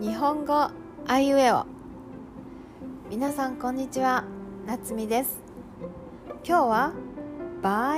[0.00, 0.70] 日本語
[1.08, 1.66] あいうえお。
[3.10, 4.22] 皆さんこんにちは。
[4.64, 5.40] 夏美です。
[6.46, 6.92] 今日は
[7.60, 7.96] 場合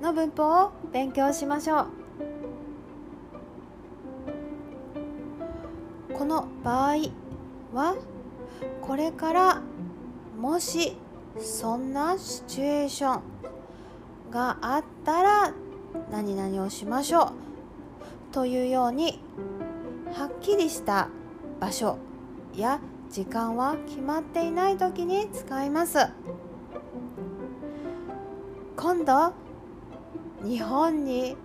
[0.00, 1.86] の文法を勉強しましょう。
[6.14, 6.96] この場合
[7.74, 7.94] は
[8.80, 9.62] これから
[10.40, 10.96] もし
[11.38, 13.22] そんなシチュエーション
[14.30, 15.52] があったら
[16.10, 17.32] 何々をしましょう。
[18.32, 19.20] というように
[20.14, 21.08] はっきりした
[21.58, 21.98] 場所
[22.54, 22.80] や
[23.10, 25.98] 時間は決まっていない時に使います。
[28.76, 29.32] 今度
[30.44, 31.36] 日本に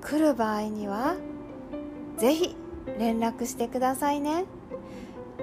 [0.00, 1.16] 来る場合には
[2.16, 2.56] ぜひ
[2.98, 4.44] 連絡してくださいね。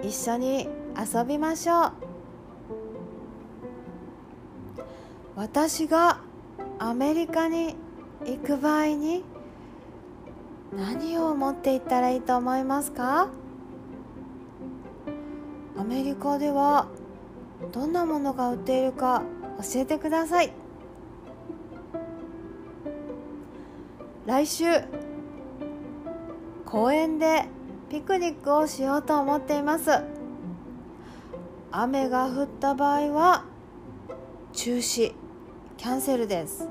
[0.03, 1.91] 一緒に遊びましょう。
[5.35, 6.21] 私が
[6.79, 7.75] アメリカに
[8.25, 9.23] 行く場合に
[10.73, 13.29] 何を持っていったらいいと思いますか？
[15.77, 16.87] アメリカでは
[17.71, 19.23] どんなものが売っているか
[19.73, 20.51] 教えてください。
[24.25, 24.65] 来週
[26.65, 27.45] 公園で
[27.89, 29.91] ピクニックをしようと思っています。
[31.71, 33.43] 雨が降った場合は
[34.53, 35.13] 中止
[35.77, 36.67] キャンセルです。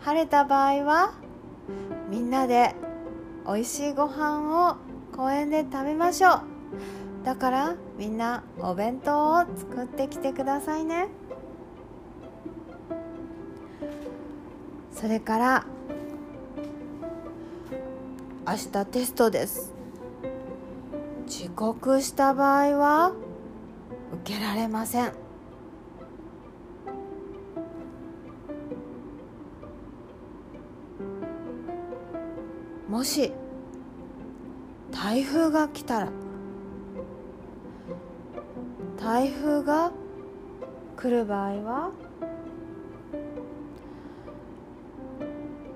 [0.00, 1.14] 晴れた場合は
[2.08, 2.74] みんなで
[3.46, 4.76] 美味しいご飯を
[5.16, 6.42] 公園で食べましょう。
[7.24, 11.08] だからみんなお弁当を作ってきてくださいね。
[14.92, 15.64] それから
[18.46, 19.72] 明日テストです。
[21.26, 23.12] 遅刻した場合は
[24.24, 25.12] 受けられません。
[32.90, 33.32] もし
[34.90, 36.08] 台風が来たら
[38.98, 39.92] 台風が
[40.96, 41.90] 来る場合は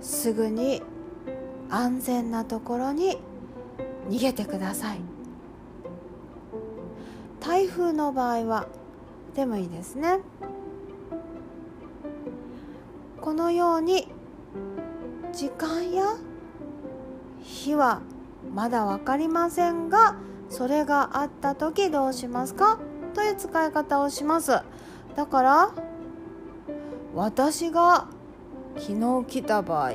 [0.00, 0.82] すぐに
[1.70, 3.18] 安全なところに
[4.08, 5.00] 逃げてください。
[7.40, 8.66] 台風の場合は
[9.36, 10.18] でもいいですね。
[13.20, 14.08] このように
[15.32, 16.16] 時間や
[17.44, 18.00] 日は
[18.54, 20.16] まだ分かりませんが
[20.50, 22.78] それがあった時どうしますか？
[23.14, 24.52] という使い方をします。
[25.14, 25.72] だから
[27.14, 28.08] 私が
[28.76, 29.92] 昨日来た場合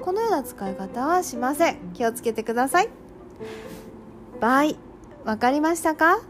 [0.00, 1.92] このような使い方はしません。
[1.92, 2.88] 気をつけてください。
[4.40, 4.74] 場合
[5.24, 6.20] 分かりましたか？